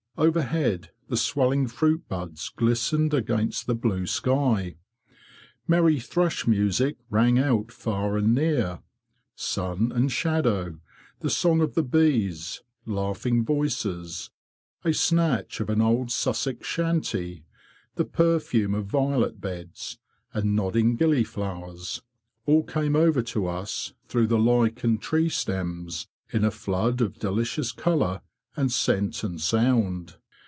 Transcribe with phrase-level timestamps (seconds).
[0.17, 4.75] Overhead the swelling fruit buds glistened against the blue sky.
[5.67, 8.81] Merry thrush music rang out far and near.
[9.35, 10.77] Sun and shadow,
[11.21, 14.29] the song of the bees, laughing voices,
[14.85, 17.45] a snatch of an old Sussex chantie,
[17.95, 19.97] the perfume of violet beds
[20.33, 22.01] and nodding gillyflowers,
[22.45, 27.71] all came over to us through the lichened tree stems, in a flood of delicious
[27.71, 28.21] colour
[28.57, 30.17] and scent and sound.